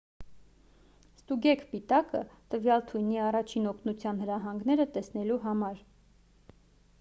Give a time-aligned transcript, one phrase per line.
[1.17, 2.21] ստուգեք պիտակը
[2.55, 5.85] տվյալ թույնի առաջին օգնության հրահանգները տեսնելու համար